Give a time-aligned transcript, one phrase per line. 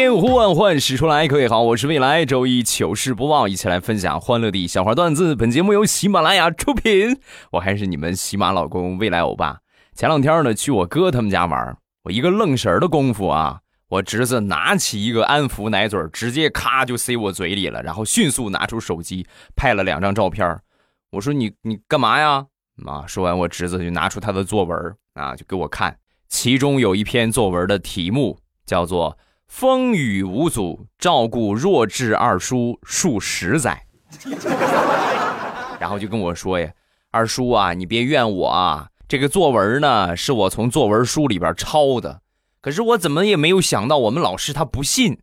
[0.00, 2.24] 千呼万唤始出来，各位好，我是未来。
[2.24, 5.36] 周一糗事播报，一起来分享欢乐的小花段子。
[5.36, 7.20] 本节目由喜马拉雅出品，
[7.52, 9.58] 我还是你们喜马老公未来欧巴。
[9.94, 13.60] 前两天呢，去我哥他们家玩，我一个愣神的功夫啊，
[13.90, 20.58] 我侄子拿起一个安抚奶嘴，直接咔就塞我嘴里了，然后迅速拿出手机拍了两张照片。
[21.10, 22.46] 我说你你干嘛呀？
[22.86, 25.94] 啊，说完我侄子就拿出他的作文啊，就给我看，
[26.30, 29.18] 其中有一篇作文的题目叫做。
[29.50, 33.84] 风雨无阻，照顾弱智二叔数十载，
[35.80, 36.70] 然后就跟我说呀
[37.10, 42.20] ：“二叔啊，你别怨我啊，这个作文呢是我从作文书里边抄的，
[42.62, 45.18] 可是我怎么也没有想到我们老师他不信，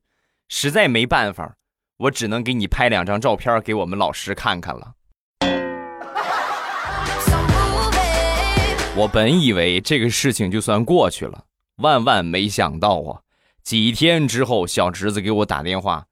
[0.50, 1.56] 实在没办法，
[1.98, 4.92] 我只能给你拍两张照片给我们老师看看了。”
[8.98, 11.46] 我本以为这个事情就算过去了，
[11.78, 13.22] 万万没想到啊！
[13.68, 16.06] 几天之后，小侄子给我打电话，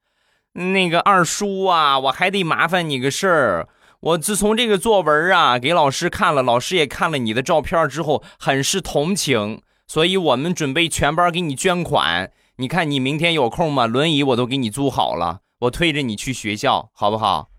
[0.52, 3.70] 那个二叔啊，我还得麻烦你个事儿。
[4.02, 12.30] 我自从这个作文啊给老师看了，老师也看了你的照片之后，很是同情，所以我们准备全班给你捐款。
[12.58, 13.86] 你看你明天有空吗？
[13.86, 17.52] 轮椅我都给你租好了，我推着你去学校，好不好？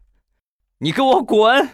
[0.80, 1.70] 你给我滚！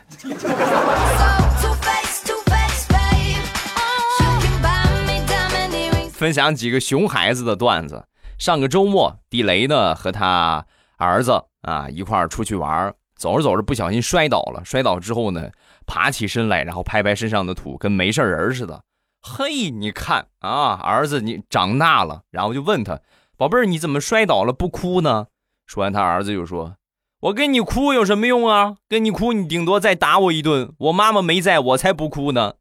[6.13, 8.05] 分享几个熊孩子的段子。
[8.43, 14.65] 上个周末，地雷呢和他儿子啊一块儿出去玩，走着走着不小心摔倒了。
[14.65, 15.49] 摔倒之后呢，
[15.87, 18.83] 爬起身来，然后拍拍身上的土，跟没事人似的。
[19.21, 22.23] 嘿，你看啊，儿子你长大了。
[22.33, 22.99] 然后就问他，
[23.37, 25.29] 宝贝儿，你怎么摔倒了不哭呢？
[25.65, 26.75] 说完，他儿子就说
[27.23, 28.79] ：“我跟你哭有什么用啊？
[28.89, 30.73] 跟你哭，你顶多再打我一顿。
[30.79, 32.55] 我妈妈没在，我才不哭呢。”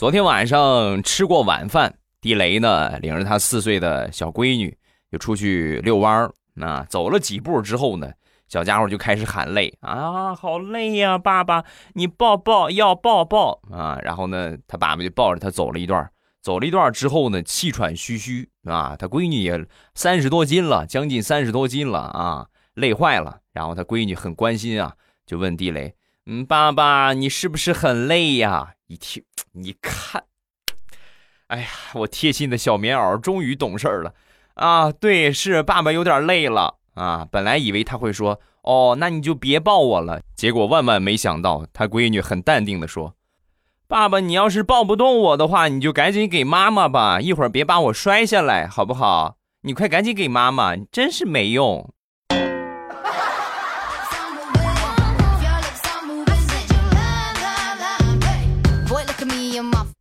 [0.00, 4.74] 昨天晚上吃过晚饭，地雷呢领着他四岁的小闺女
[5.12, 6.32] 就出去遛弯儿。
[6.54, 8.10] 那走了几步之后呢，
[8.48, 11.62] 小家伙就开始喊累啊，好累呀，爸爸，
[11.92, 13.98] 你抱抱，要抱抱啊。
[14.02, 18.96] 然后呢，他爸爸就抱着他走了一段，走了一段之后呢，气喘吁吁啊。
[18.98, 23.40] 他闺女也三十多斤了，将近三十多斤了啊，累坏了。
[23.52, 24.94] 然后他闺女很关心啊，
[25.26, 25.94] 就问地雷，
[26.26, 28.74] 嗯，爸爸，你是不是很累呀？
[28.86, 29.22] 一听，
[29.52, 30.24] 你看，
[31.48, 34.14] 哎呀，我贴心的小棉袄终于懂事了
[34.54, 34.92] 啊！
[34.92, 37.26] 对，是爸爸有点累了啊。
[37.30, 40.20] 本来以为他会说，哦，那你就别抱我了。
[40.36, 43.14] 结果万万没想到，他闺女很淡定的说
[43.88, 49.36] ：“爸爸，你要是抱不动我的话，你就赶紧给妈妈吧，一会儿别把我摔下来，好不好？
[49.62, 51.92] 你快赶紧给妈妈，真是没用。”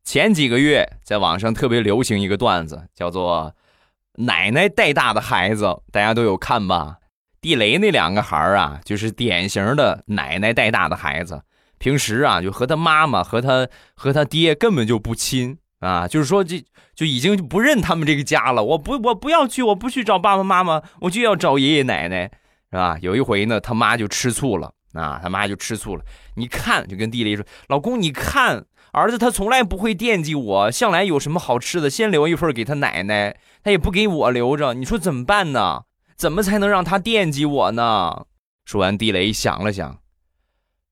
[0.10, 3.54] 前几个月在网上特别流行一个段子，叫做
[4.18, 6.96] “奶奶带大的孩子”，大家都有看吧？
[7.40, 11.44] 地雷那两个孩儿啊，就是典型的奶奶带大的孩子。
[11.78, 16.66] 平时啊，就和他妈妈和他和他爹根本就不亲啊，就是说这
[16.96, 18.64] 就已经不认他们这个家了。
[18.64, 22.24] 我不，我不要去，我不去找爸爸妈妈，我就要找爷爷奶奶，
[22.72, 22.98] 是吧？
[23.02, 26.04] 有一回呢，他妈就吃醋了啊，他妈就吃醋了。
[26.36, 34.74] 你看，就跟地雷说：“老公，你看。”儿子他从来不会惦记我，向来有什么好吃的先留一份给他奶奶，他也不给我留着。
[34.74, 35.84] 你说怎么办呢？
[36.18, 38.26] 怎么才能让他惦记我呢？
[38.66, 40.00] 说完，地雷想了想，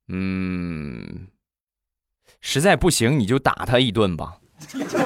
[0.09, 1.27] 嗯，
[2.39, 4.37] 实在不行你就打他一顿吧，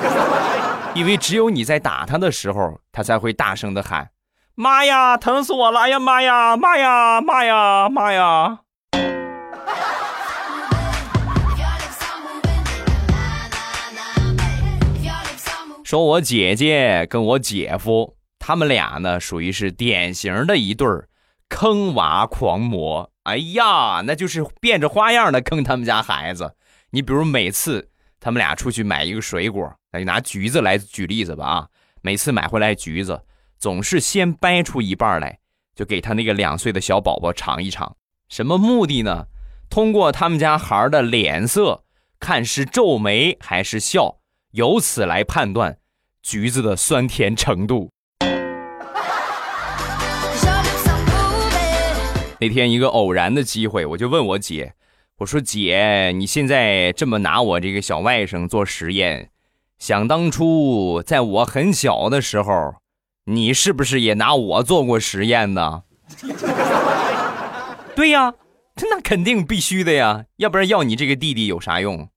[0.93, 4.09] 因为只有你在打他的时候，他才会大声的喊
[4.53, 5.79] ：“妈呀，疼死我了！
[5.79, 8.59] 哎呀妈呀，妈呀，妈呀，妈呀！”
[15.83, 20.87] 说我姐姐跟我姐夫，他们俩呢属于是典型的一对
[21.49, 23.11] 坑娃狂魔。
[23.23, 26.55] 哎呀，那就是变着花样的坑他们家孩子。
[26.91, 27.89] 你比如每次
[28.19, 31.67] 他们俩出去买一个水果，那就拿橘子来举例子吧啊。
[32.01, 33.21] 每次买回来橘子，
[33.59, 35.39] 总是先掰出一半来，
[35.75, 37.95] 就给他那个两岁的小宝宝尝一尝。
[38.27, 39.27] 什么目的呢？
[39.71, 41.83] 通过他们家孩的脸色，
[42.19, 44.17] 看是皱眉还是笑，
[44.51, 45.77] 由此来判断。
[46.21, 47.89] 橘子的酸甜程度。
[52.41, 54.73] 那天一个偶然的机会，我就问我姐，
[55.19, 59.29] 我说姐，你现在这么拿我这个小外甥做实验，
[59.79, 62.75] 想当初在我很小的时候，
[63.23, 65.83] 你是不是也拿我做过实验呢？
[67.95, 68.33] 对呀，
[68.89, 72.09] 那肯定必须的呀，要不然要你这个弟弟有啥用？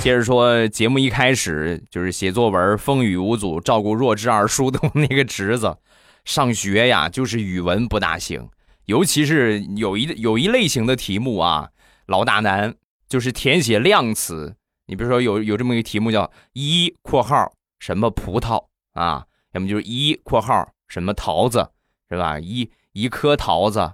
[0.00, 5.76] 接着说，节目一开始就是写作文，风雨无阻，照顾弱智二叔的 那个侄子，
[6.24, 8.48] 上学呀，就是语文不大行，
[8.84, 11.70] 尤其是有一有一类型的题目啊，
[12.06, 12.74] 老大难，
[13.08, 14.54] 就是填写量词。
[14.86, 21.70] 你比如说有有这么一个题目叫一括号什么葡萄啊，要么就是一括号什么桃子，
[22.10, 22.38] 是吧？
[22.40, 23.92] 一一颗桃子，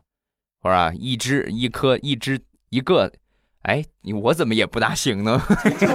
[0.61, 2.41] 或者一只一颗一只
[2.71, 3.13] 一个。
[3.63, 3.85] 哎，
[4.23, 5.41] 我怎么也不大行呢？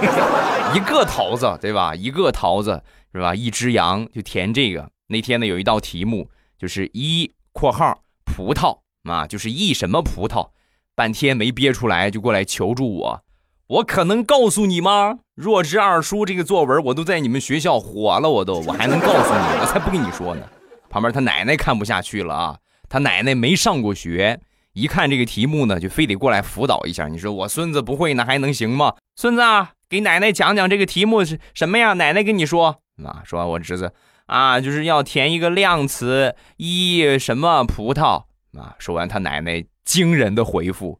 [0.74, 1.94] 一个桃子，对吧？
[1.94, 2.82] 一个桃子
[3.12, 3.34] 是吧？
[3.34, 4.90] 一只羊就填这个。
[5.08, 10.50] 那天呢，有一道题目就是一括号葡萄啊，就是一什么葡萄，
[10.94, 13.24] 半天没憋出来，就过来求助我。
[13.66, 15.18] 我可能告诉你吗？
[15.38, 19.60] 弱智二叔这个作文我都在你们学校火了，我都我还能告诉你？
[19.60, 20.42] 我 才不跟你说呢。
[20.90, 22.58] 旁边他奶奶看不下去了啊，
[22.88, 24.40] 他奶奶没上过学。
[24.72, 27.06] 一看这个题目呢，就非得过来辅导一下。
[27.06, 28.94] 你说我孙子不会，那还能行吗？
[29.14, 31.92] 孙子啊，给奶奶讲讲这个题目是什么呀？
[31.92, 33.92] 奶奶跟你说啊，说我侄子
[34.26, 38.24] 啊，就是要填一个量词，一什么葡萄
[38.58, 38.74] 啊。
[38.80, 40.98] 说完，他奶奶惊人的回复：“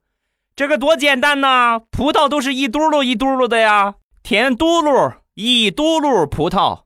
[0.55, 3.95] 这个多简单呐，葡萄都是一嘟噜一嘟噜的呀，
[4.29, 6.83] 填嘟噜一嘟噜葡萄。”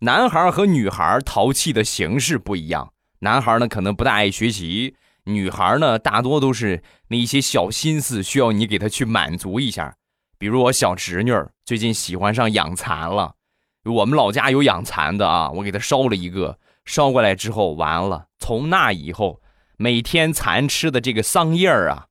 [0.00, 9.96] 男孩和女孩淘气的形式不一样，男孩呢可能不大爱学习，女孩呢大多都是那一些小心思需要你给他去满足一下。
[10.36, 11.32] 比如我小侄女
[11.64, 13.36] 最近喜欢上养蚕了，
[13.84, 19.40] 我们老家有养蚕的啊，我给她烧了一个，烧过来之后完了，从那以后
[19.76, 22.06] 每天蚕吃的这个桑叶儿啊，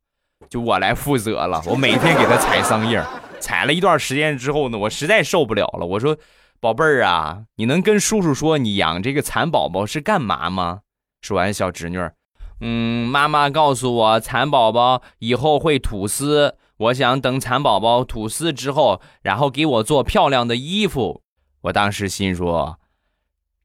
[0.50, 3.08] 就我来负责了，我每天给她采桑叶儿，
[3.40, 6.18] 采了一段时间之后呢，我实在受不了了，我说。
[6.62, 10.80] 宝贝儿啊，你能跟叔叔说你养这个蚕宝宝是干嘛吗？
[11.22, 12.16] 说完，小侄女儿，
[12.60, 21.22] 嗯，妈妈告诉我，蚕宝宝以后会吐丝，我想等蚕宝宝吐丝之后，然后给我做漂亮的衣服。
[21.64, 22.80] 我当时心说，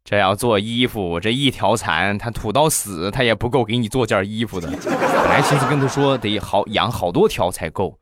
[0.02, 4.69] 这要做衣服，这一条蚕它吐到死，它也不够给你做件衣服的。
[4.69, 7.99] 本来寻思跟他说得好养好多条才够，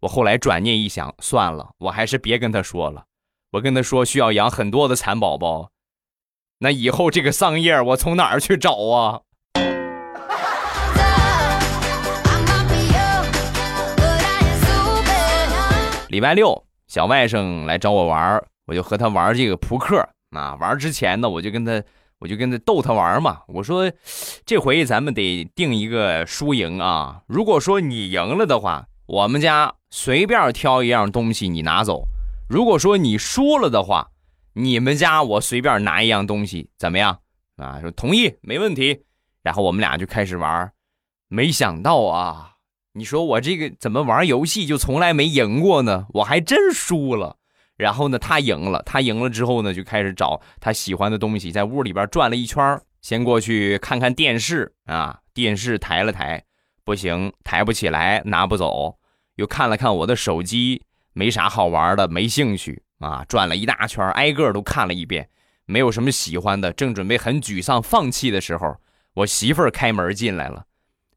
[0.00, 3.04] 我后来转念一想，算了，我还是别跟他说了。
[3.52, 5.70] 我跟他说需要养很多的蚕宝宝，
[6.58, 9.20] 那以后这个桑叶我从哪儿去找啊？
[16.08, 20.56] 礼拜六，小外甥来找我玩，我就和他玩这个扑克啊。
[20.56, 21.82] 玩之前呢，我就跟他，
[22.18, 23.42] 我就跟他逗他玩嘛。
[23.48, 23.90] 我说，
[24.44, 27.22] 这回咱们得定一个输赢啊。
[27.26, 32.06] 如果说你赢了的话，我们家随便挑一样东西你拿走。
[32.48, 34.10] 如果说你输了的话，
[34.54, 37.18] 你们家我随便拿一样东西，怎么样？
[37.56, 39.02] 啊，说同意，没问题。
[39.42, 40.70] 然后我们俩就开始玩，
[41.28, 42.52] 没想到啊，
[42.92, 46.06] 你说我这个怎么玩游戏就从来没赢过呢？
[46.14, 47.38] 我还真输了。
[47.82, 56.44] 然后呢，他赢了，他赢了之后呢，就开始找他喜欢的东西，在屋里边转了一圈，先过去看看电视啊，电视抬了抬，
[56.84, 58.96] 不行，抬不起来，拿不走，
[59.34, 60.84] 又看了看我的手机。
[61.12, 63.22] 没啥好玩的，没兴趣啊！
[63.28, 65.28] 转了一大圈，挨个都看了一遍，
[65.66, 66.72] 没有什么喜欢的。
[66.72, 68.76] 正准备很沮丧、放弃的时候，
[69.14, 70.64] 我媳妇儿开门进来了。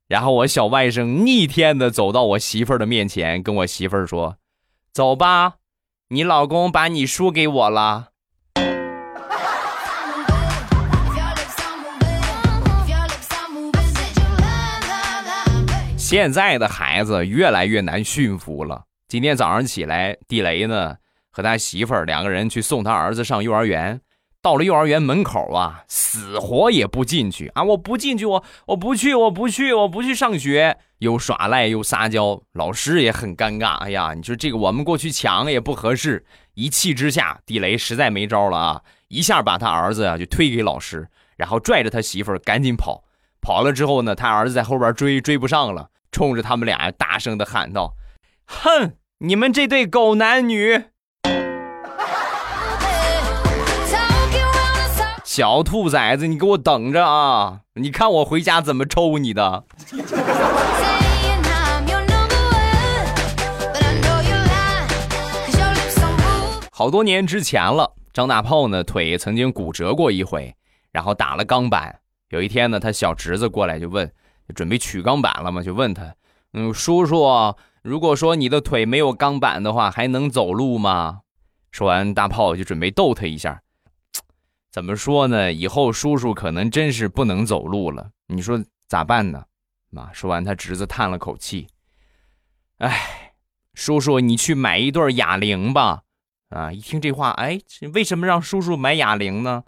[0.07, 4.35] 然后我小外甥逆天的走到我媳妇儿的面前，跟我媳妇儿说
[4.91, 5.53] ：“走吧，
[6.07, 8.09] 你老公把你输给我了。”
[15.97, 18.83] 现在的孩子越来越难驯服了。
[19.07, 20.97] 今天早上起来，地雷呢
[21.31, 23.99] 和他媳妇儿两个人去送他儿子上幼儿园。
[24.43, 27.63] 到了幼儿园门口啊，死活也不进去啊！
[27.63, 33.75] 我不进去，我我不去，我不去，我不去上学，又耍赖又撒娇，老师也很尴尬。
[33.77, 36.25] 哎呀，你说这个我们过去抢也不合适。
[36.53, 43.03] 一气之下，地雷实在没招了啊，一下把他儿子啊就推给老师，然后拽着他媳妇儿赶紧跑。
[43.41, 47.93] 跑了之后呢，他儿子在后边追，追不上了，冲着他们俩大声的喊道。
[48.45, 48.93] 哼！
[49.19, 50.85] 你们这对狗男女，
[55.23, 57.61] 小兔崽子，你给我等着啊！
[57.75, 59.63] 你看我回家怎么抽你的！
[66.77, 70.53] 好多年之前了，张大炮呢腿曾经骨折过一回，
[70.91, 72.01] 然后打了钢板。
[72.31, 74.11] 有一天呢，他小侄子过来就问，
[74.53, 76.13] 准备取钢板了嘛，就问他，
[76.51, 81.21] 嗯，叔叔，如果说你的腿没有钢板的话，还能走路吗？
[81.71, 83.61] 说完，大炮就准备逗他一下，
[84.69, 85.53] 怎么说呢？
[85.53, 89.45] 以后叔叔可能真是不能走路了，你说咋办呢？
[89.91, 91.67] 妈，说完，他侄子叹了口气，
[92.79, 93.31] 哎，
[93.73, 96.01] 叔叔，你去买一对哑铃吧。
[96.49, 97.59] 啊，一听这话，哎，
[97.93, 99.63] 为什么让叔叔买哑铃呢？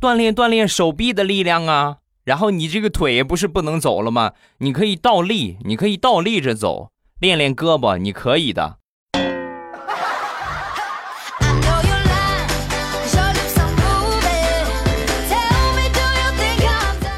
[0.00, 1.98] 锻炼锻炼手臂的力量啊。
[2.24, 4.32] 然后你这个腿不是不能走了吗？
[4.58, 8.76] 你可以倒立，你可以倒立着走，练练胳膊，你可以的。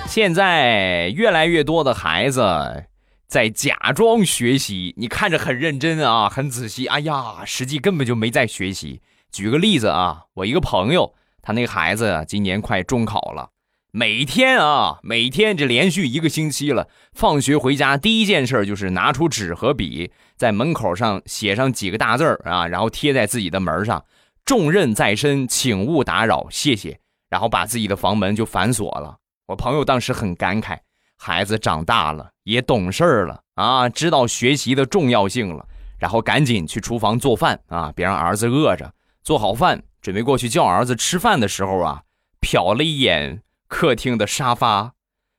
[0.06, 2.84] 现在越来越多的孩子
[3.32, 6.86] 在假装学习，你看着很认真啊，很仔细。
[6.86, 9.00] 哎呀，实际根本就没在学习。
[9.30, 13.48] 举个例子啊，我一个朋友，他那个孩子今年快中考了，
[13.90, 24.04] 每天啊，每天这连续一个星期了，放学回家第一件事就是拿出纸和笔，在门口上写上几个大字啊，然后贴在自己的门上
[24.44, 29.16] ：“重任在身，请勿打扰，谢谢。”然后把自己的房门就反锁了。
[29.46, 30.80] 我朋友当时很感慨，
[31.24, 35.64] 孩子长大了，也懂事儿了啊，知道学习的重要性了，
[35.96, 38.92] 然后赶紧去厨房做饭啊，别让儿子饿着。
[39.22, 42.02] 做好饭，准备过去叫儿子吃饭的时候啊，
[42.40, 44.94] 瞟了一眼客厅的沙发，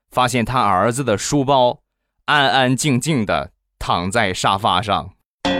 [0.10, 1.80] 发现他儿子的书包
[2.28, 5.10] 安安静静的躺在沙发上。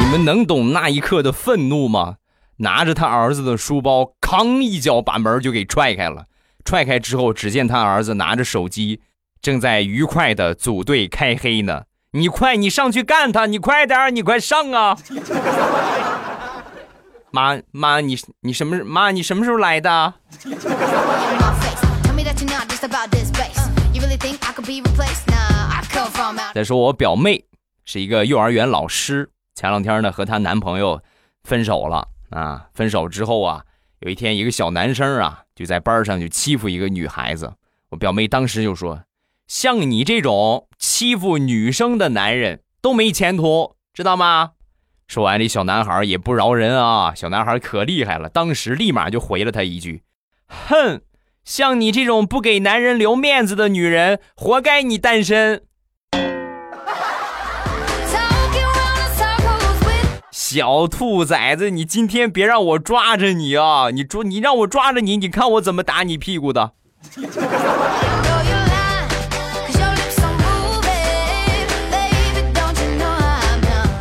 [0.00, 2.16] 你们能懂那一刻的愤怒吗？
[2.62, 6.26] 拿着他儿子的书包，哐一脚把门就给踹开了。
[6.64, 9.00] 踹开之后，只见他儿子拿着手机，
[9.40, 11.82] 正在愉快的组队开黑呢。
[12.12, 13.46] 你快，你上去干他！
[13.46, 14.96] 你快点你快上啊！
[17.32, 19.10] 妈妈，你你什么妈？
[19.10, 20.14] 你什么时候来的？
[26.54, 27.44] 再说我表妹
[27.84, 31.02] 是一个幼儿园老师，前两天呢和她男朋友
[31.42, 32.11] 分手了。
[32.32, 32.66] 啊！
[32.74, 33.64] 分手之后啊，
[34.00, 37.52] 有一天一个小男生啊就在班上就欺负一个女孩子。
[37.90, 39.04] 我表妹当时就说
[39.46, 44.52] ：“像你这种欺负女生的男人都没前途，知道吗？”
[45.06, 47.14] 说完，这小男孩也不饶人啊！
[47.14, 50.02] 小男孩可厉害了，当时立马就回了他一句
[50.48, 51.02] ：“哼，
[51.44, 55.64] 像你这种不给男人留面子的女人，活该你单身。”
[60.52, 63.88] 小兔崽子，你今天别让我抓着你啊！
[63.88, 66.72] 你抓你让我抓着你，你看我怎么打你屁股的。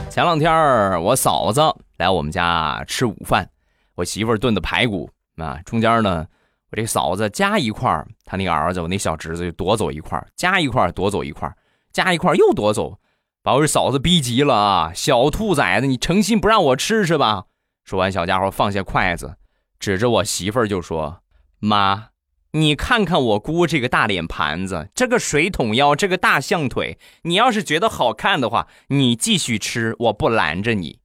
[0.10, 1.62] 前两天我嫂子
[1.96, 3.50] 来我们家吃午饭，
[3.96, 6.27] 我媳妇炖的排骨啊，中间呢，
[6.72, 11.50] 我这嫂子夹一块她那个儿子，我那小侄子就夺走一块夹一块夺走一块
[11.93, 12.98] 夹一块又夺走。
[13.43, 14.91] 把我嫂子逼急了啊！
[14.93, 17.45] 小兔崽子，你诚心不让我吃是吧？
[17.83, 19.33] 说完，小家伙放下筷子，
[19.79, 21.21] 指着我媳妇儿就说
[21.57, 22.10] ：“妈，
[22.51, 31.00] 你看看我姑这个大脸盘子，这个水桶腰，这个大象腿，你要是觉得好看的话，你继续吃，我不拦着你。”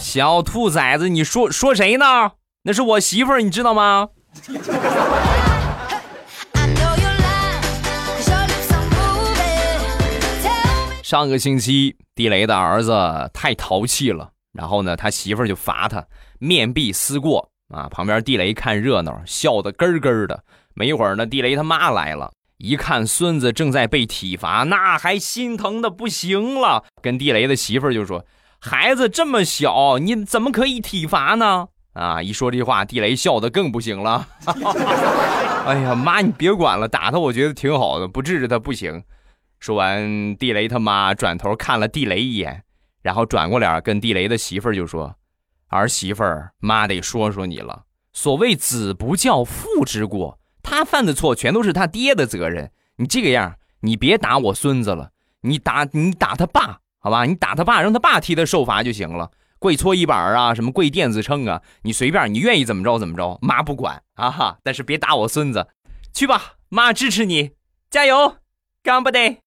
[0.00, 2.06] 小兔崽子，你说说谁呢？
[2.62, 4.08] 那是我媳妇儿，你知道吗？
[11.10, 12.92] 上个星期，地雷的儿子
[13.34, 16.06] 太淘气了，然后呢，他媳妇儿就罚他
[16.38, 17.88] 面壁思过啊。
[17.88, 20.44] 旁边地雷看热闹，笑得咯咯的。
[20.72, 28.24] 没一会儿呢，地雷他妈来了，一看孙子正在被体罚，那还心疼的不行了，跟地雷的媳妇儿就说
[28.62, 34.28] ：“孩子这么小，你怎么可以体罚呢？”啊，一说这话，地雷笑得更不行了。
[35.66, 39.02] 哎呀妈，你别管了，打他我觉得挺好的，不治治他不行。
[39.60, 42.64] 说完，地雷他妈转头看了地雷一眼，
[43.02, 45.14] 然后转过脸跟地雷的媳妇儿就说
[45.68, 47.84] ：“儿媳妇儿，妈得说说你了。
[48.14, 50.38] 所谓子不教，父之过。
[50.62, 52.72] 他犯的错全都是他爹的责任。
[52.96, 55.10] 你这个样，你别打我孙子了，
[55.42, 57.26] 你打你打他爸，好吧？
[57.26, 59.30] 你打他爸，让他爸替他受罚就行了。
[59.58, 64.58] 跪搓衣板啊，什么跪电子秤啊，你随便，你愿意怎么着怎么着，妈不管啊哈。
[64.62, 65.68] 但是别打我孙子，
[66.14, 67.50] 去吧，妈支持你，
[67.90, 68.38] 加油，
[68.82, 69.42] 干不得！”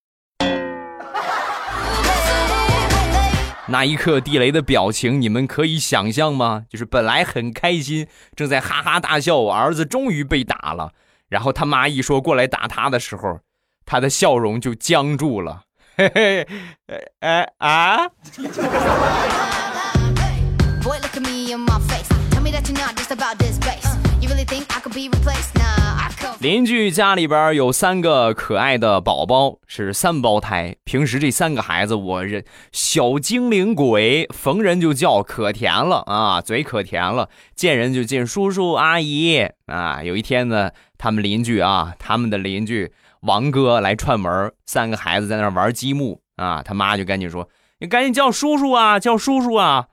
[3.73, 6.65] 那一刻，地雷的表情，你们可以想象吗？
[6.69, 10.91] 就是本来很开心，正在哈哈大笑，我儿子终于被打了。
[11.27, 13.39] 然后他妈一说过来打他的时候，
[13.83, 15.63] 他的笑容就僵住了。
[15.97, 16.47] 嘿嘿，
[17.21, 18.09] 哎啊！
[26.43, 30.75] 邻居家里边有三个可爱的宝宝，是三胞胎。
[30.83, 40.03] 平时这三个孩子，我这小精灵鬼，逢人就叫，可甜了啊，嘴可甜了，见人就见叔叔阿姨啊。
[40.03, 47.47] 有一天呢，他们邻居啊，他们的邻居王哥来串门，三个孩子在那玩积木啊，他妈就赶紧说
[47.79, 49.85] ：“你赶紧叫叔叔啊，叫叔叔啊！”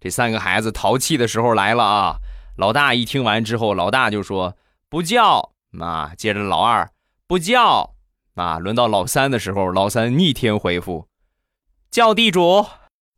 [0.00, 2.16] 这三个孩子淘气的时候来了啊。
[2.56, 4.56] 老大一听完之后，老大就说
[4.88, 6.88] ：“不叫。”啊，接着老二
[7.26, 7.94] 不叫，
[8.34, 11.06] 啊，轮到老三的时候，老三逆天回复，
[11.90, 12.64] 叫地主。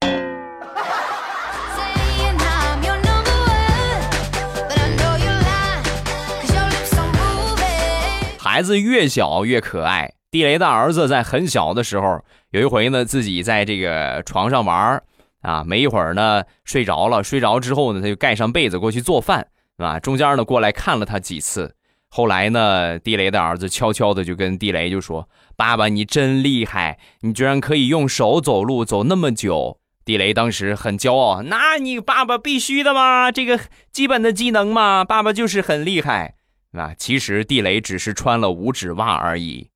[8.39, 10.13] 孩子越小越可爱。
[10.33, 15.03] 地雷的儿子在很小的时候，有一回呢，自己在这个床上玩
[15.43, 17.23] 啊，没一会儿呢，睡着了。
[17.23, 19.47] 睡着之后呢，他就盖上被子过去做饭，
[19.79, 21.75] 啊，中间呢过来看了他几次。
[22.13, 33.61] 后来呢，地雷的儿子悄悄的就跟地雷就说：“爸爸，你真厉害，你居然可以用手走路走那么久。”地雷当时很骄傲：“那你爸爸必须的嘛，这个
[33.93, 36.35] 基本的技能嘛，爸爸就是很厉害
[36.73, 39.69] 啊。”其实地雷只是穿了五指袜而已。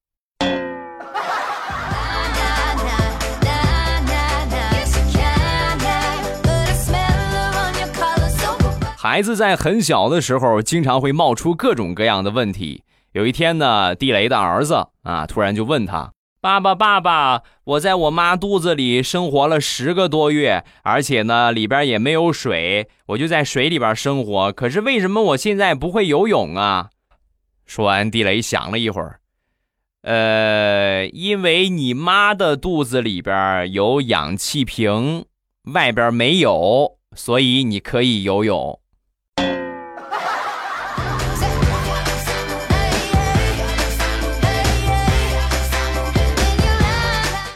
[9.05, 12.85] 孩子在很小的时候，经常会冒出各种各样的问题。
[13.13, 24.51] 有一天呢，地雷的儿子啊，突然就问他：“爸爸，爸爸，我在我妈肚子里生活了十个多月，而且呢，里边也没有水，我就在水里边生活。
[24.53, 26.89] 可是为什么我现在不会游泳啊？”
[27.67, 29.21] 说完，地雷想了一会儿，
[30.01, 35.27] 呃，因为你妈的肚子里边有氧气瓶，
[35.75, 38.81] 外边没有，所以你可以游泳。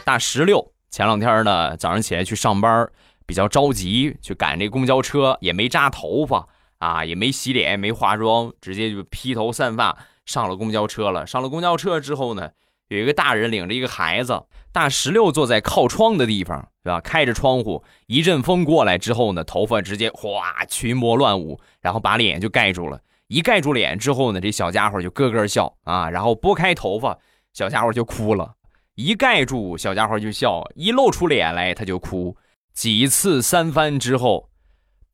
[0.09, 2.89] 大石榴前两天呢，早上起来去上班，
[3.27, 6.47] 比较着急，去赶这公交车，也没扎头发
[6.79, 9.95] 啊，也没洗脸，没化妆，直接就披头散发
[10.25, 11.27] 上了公交车了。
[11.27, 12.49] 上了公交车之后呢，
[12.87, 16.99] 有一个大人领着一个孩子，大石榴坐在靠窗的地方，对吧？
[17.01, 22.99] 开着窗户，一阵风过来之后呢，头发直接哗群魔乱舞，然后把脸就盖住了。
[23.27, 27.15] 一盖住脸之后呢，这小家伙就咯咯笑啊，然后拨开头发，
[27.53, 28.55] 小家伙就哭了。
[28.99, 32.35] 一盖住，小家伙就笑；一露出脸来，他就哭。
[32.73, 34.49] 几次三番之后，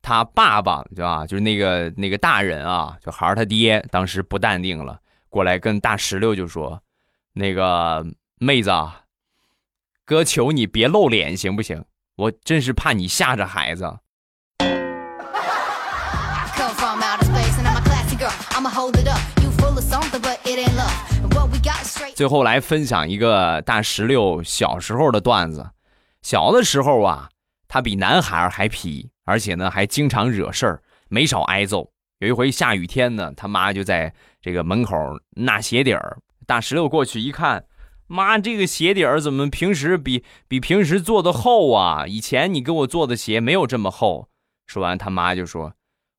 [0.02, 1.24] 他爸爸对吧？
[1.24, 6.82] 就是那个那个大人啊，就孩儿他爹，当时不淡定了，过来跟大石榴就说
[7.32, 8.04] ：“那个
[8.40, 8.72] 妹子，
[10.04, 11.84] 哥求你别露脸行不行？
[12.16, 13.98] 我真是怕你吓着孩子。”
[22.16, 25.72] 最后来分享一个大石榴小时候的段子。
[26.22, 27.28] 小的时候啊，
[27.68, 31.92] 他比男孩还皮，而且呢还经常惹事儿，没少挨揍。
[32.20, 34.96] 有一回下雨天呢，他妈就在这个门口
[35.32, 36.16] 纳鞋底儿。
[36.46, 37.66] 大石榴过去一看，
[38.06, 42.06] 妈，这个鞋底儿怎么平时比 比平时做的厚啊？
[42.06, 44.30] 以前你给我做的鞋没有这么厚。
[44.66, 45.74] 说完，他妈就说。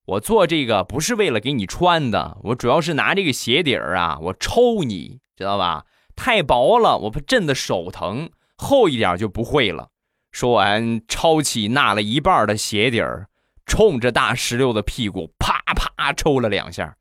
[0.05, 5.86] 我做这个不是为了给你穿的，我主要是拿这个鞋底儿啊，我抽你知道吧？
[6.15, 9.89] 太薄了，我怕震的手疼；厚一点就不会了。
[10.32, 13.28] 说完，抄起纳了一半的鞋底儿，
[13.65, 16.95] 冲着大石榴的屁股啪啪抽了两下，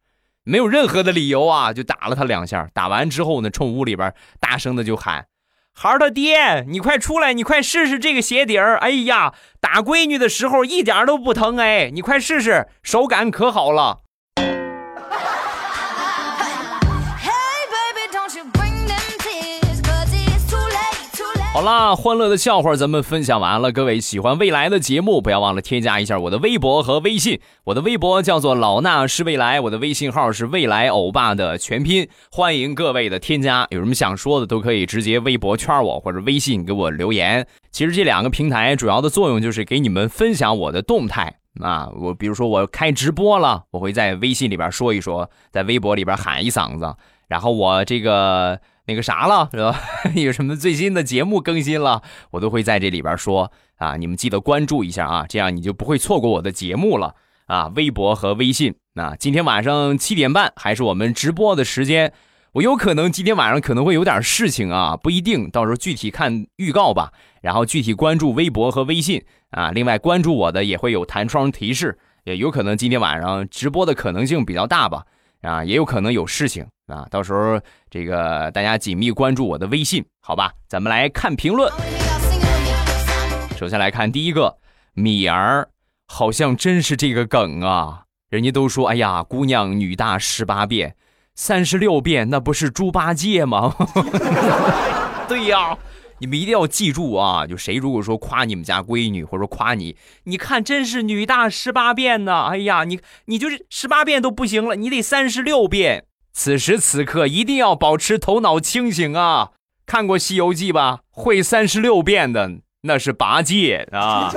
[0.45, 2.69] 没有任何的理由啊，就打了他两下。
[2.75, 5.27] 打完之后呢，冲屋里边大声的就喊。
[5.79, 7.35] 孩儿他爹，你快出来！
[7.35, 8.79] 你快试试这个鞋底儿。
[8.79, 11.91] 哎呀，打闺女的时候一点都不疼哎！
[11.91, 14.01] 你快试试，手感可好了。
[21.57, 23.73] 好啦，欢乐的笑话咱们分享完了。
[23.73, 27.41] 各位喜欢未来的节目，不要忘了添加一下我的微博和微信。
[27.65, 32.07] 我的微博叫做老衲是未来，我的微信号是未来欧巴的全拼。
[32.31, 37.47] 欢迎各位的添加，有什么想说的都可以直接微博圈我或者微信给我留言。
[37.71, 41.89] 其实这两个平台主要的作用就是给你们分享我的动态啊。
[41.99, 46.95] 我比如说我开直播了，我会在微信里边说一说，在微博里边喊一嗓子，
[47.29, 48.61] 然后我这个。
[48.87, 49.81] 那个啥了是吧？
[50.15, 53.97] 有什么最新的节目更新了，我都会在这里边说啊。
[53.97, 57.15] 你们记得关注一下啊，这样你就不会错过我的节目了
[57.47, 57.73] 啊。
[57.75, 62.13] 微博和微信啊，今天晚上七点半还是我们直播的时间。
[62.53, 67.13] 我有可能今天晚上可能会有点事情啊，不一定，到时候具体看预告吧。
[67.43, 75.05] 然后具体关注微博和微信啊，另外关注我的也会有弹窗提示，也有可能今天晚上直播的可能性比较大吧。
[75.43, 80.53] 啊，也有可能有事情啊，到时候这个大家紧密关注我的微信，好吧？
[80.69, 81.71] 咱们来看评论。
[83.59, 84.57] 首先来看第一个，
[84.95, 85.69] 米儿
[86.07, 88.05] 好像真是这个梗啊！
[88.29, 90.95] 人家都说，哎呀，姑娘女大十八变，
[91.35, 93.75] 三十六变那不是猪八戒吗？
[95.29, 95.77] 对呀。
[96.19, 97.47] 你们一定要记住啊！
[97.47, 102.45] 就谁如果说夸你们家闺女，或者说夸你，你看真是女大十八变呢。
[102.45, 106.07] 哎呀，你你就是十八变都不行了，你得三十六变。
[106.39, 109.53] 此时此刻一定要保持头脑清醒啊！
[109.87, 110.99] 看过《西游记》吧？
[111.11, 114.31] 会三十六变的那是八戒啊。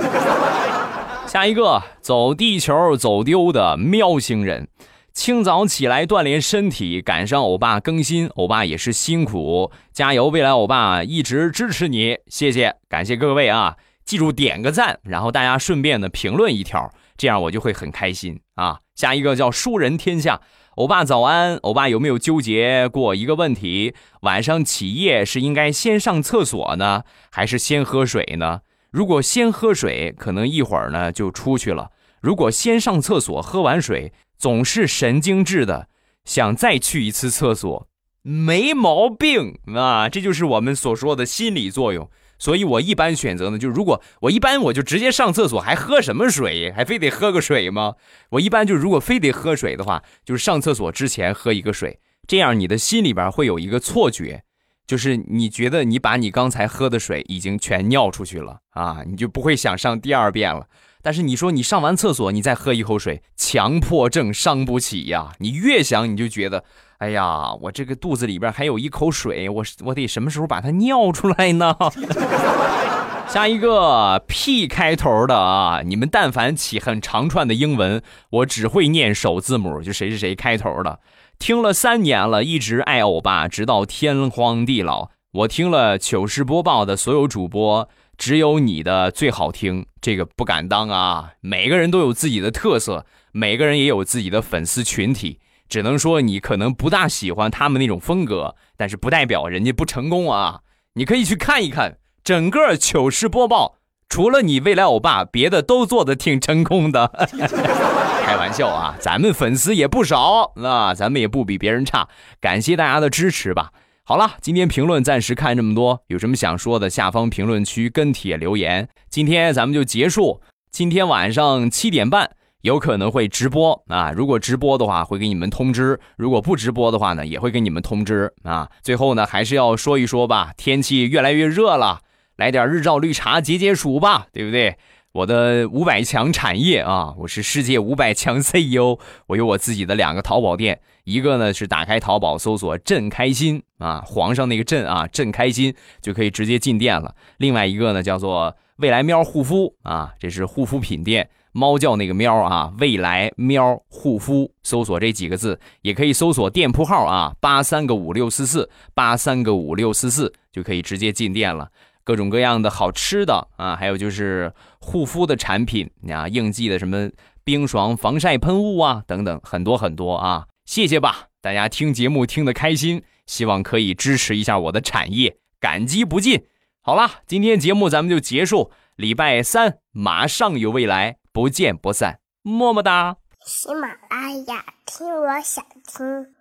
[1.28, 4.66] 下一个走地球走丢的喵星人。
[5.12, 10.28] 清早起来锻炼身体，赶上欧巴更新，欧巴也是辛苦，加油！
[10.28, 13.76] 未来欧巴一直支持你，谢谢，感谢各位啊！
[14.06, 18.78] 记住点个赞，然后大家顺便的评论一条，这样我就会很开心啊！
[18.94, 20.40] 下一个叫输人天下，
[20.80, 23.94] 欧巴早安，欧巴有没有纠结过一个问题？
[24.22, 28.62] 晚上起夜是应该先上厕所呢，还是先喝水呢？
[28.90, 31.90] 如果先喝水，可能一会儿呢就出去了；
[32.22, 34.14] 如果先上厕所，喝完水。
[34.38, 35.88] 总是神经质的，
[36.24, 37.86] 想再去一次厕所，
[38.22, 40.08] 没毛病啊！
[40.08, 42.08] 这就是我们所说的心理作用。
[42.40, 46.72] 所以我一般选择呢，就如果我一般我就直接上厕所，还喝什么水？
[46.72, 47.94] 还非得喝个水吗？
[48.30, 54.42] 我一般就如果非得喝水的话，就是上厕所之前喝一个水，这样你的心里边会有一个错觉，
[54.86, 60.66] 就是你觉得你把你刚才喝的水已经全尿出去了啊，你就不会想上第二遍了。
[61.02, 65.32] 但是你说你上完厕所，你再喝一口水，强迫症伤不起呀！
[65.38, 66.64] 你越想你就觉得，
[66.98, 71.76] 哎呀，我这个肚子里边还有一口水，我我得什么时候把它尿出来呢？
[73.28, 80.98] 下一个 P 开头的啊，你们但凡起很长串的英文，我只会念首字母，就谁是谁开头的。
[81.38, 85.10] 听了三年了，一直爱欧巴，直到天荒地老。
[85.32, 87.88] 我听了糗事播报的所有主播。
[88.20, 91.32] 只有你的最好听，这个不敢当啊！
[91.40, 100.60] 每个人都有自己的特色，每个人也有自己的粉丝群体，只能说你可能不大喜欢他们那种风格，但是不代表人家不成功啊！
[100.96, 103.76] 你可以去看一看整个糗事播报，
[104.10, 107.08] 除了你未来欧巴，别的都做的挺成功的。
[108.22, 112.06] 开玩笑啊，咱们粉丝也不少啊，咱们也不比别人差，
[112.38, 113.72] 感谢大家的支持吧。
[114.10, 118.88] 好了，今天评论暂时看这么多，有什么想说的，下方评论区跟帖留言。
[119.08, 120.40] 今天咱们就结束，
[120.72, 122.28] 今天晚上七点半
[122.62, 128.68] 有可能会直播啊，如果直播的话会给你们通知，如果不直播的话呢也会给你们通知啊。
[128.82, 132.00] 最后呢还是要说一说吧，天气越来越热了，
[132.34, 134.76] 来点日照绿茶解解暑吧，对不对？
[135.12, 147.14] 我的五百强产业啊，我是世界五百强 CEO，我有我自己的两个淘宝店，一个呢是打开淘宝搜索“朕开心”啊，皇上那个“朕”啊，“朕开心”就可以直接进店了。
[147.38, 161.68] 另外一个呢叫做“未来喵护肤”啊，这是护肤品店，猫叫那个喵啊，“未来喵护肤”，搜索这几个字，也可以搜索店铺号啊，八三个五六四四八三个五六四四就可以直接进店了。
[162.04, 167.10] 各种各样的好吃的啊，还有就是护肤的产品啊，应季的什么
[167.42, 170.46] 冰爽防晒喷雾啊，等等，很多很多啊。
[170.64, 176.44] 谢谢吧，大家听节目听得开心，希望可以支持一下我的产业，感激不尽。
[176.80, 183.16] 好了，今天节目咱们就结束，礼拜三马上有未来，不见不散，么么哒。
[183.44, 186.34] 喜马拉雅听，我想听。